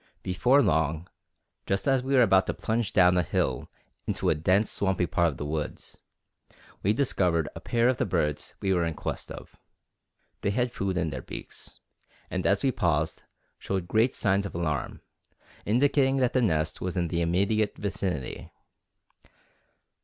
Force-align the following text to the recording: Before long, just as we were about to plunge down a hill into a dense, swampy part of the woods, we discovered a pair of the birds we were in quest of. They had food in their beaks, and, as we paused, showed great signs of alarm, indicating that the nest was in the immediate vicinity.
Before 0.23 0.63
long, 0.63 1.07
just 1.67 1.87
as 1.87 2.01
we 2.01 2.15
were 2.15 2.23
about 2.23 2.47
to 2.47 2.55
plunge 2.55 2.91
down 2.91 3.15
a 3.19 3.21
hill 3.21 3.69
into 4.07 4.31
a 4.31 4.33
dense, 4.33 4.71
swampy 4.71 5.05
part 5.05 5.27
of 5.27 5.37
the 5.37 5.45
woods, 5.45 5.99
we 6.81 6.91
discovered 6.91 7.47
a 7.53 7.61
pair 7.61 7.87
of 7.87 7.97
the 7.97 8.05
birds 8.07 8.55
we 8.61 8.73
were 8.73 8.83
in 8.83 8.95
quest 8.95 9.29
of. 9.31 9.57
They 10.41 10.49
had 10.49 10.71
food 10.71 10.97
in 10.97 11.11
their 11.11 11.21
beaks, 11.21 11.81
and, 12.31 12.47
as 12.47 12.63
we 12.63 12.71
paused, 12.71 13.21
showed 13.59 13.87
great 13.87 14.15
signs 14.15 14.47
of 14.47 14.55
alarm, 14.55 15.01
indicating 15.67 16.17
that 16.17 16.33
the 16.33 16.41
nest 16.41 16.81
was 16.81 16.97
in 16.97 17.09
the 17.09 17.21
immediate 17.21 17.77
vicinity. 17.77 18.49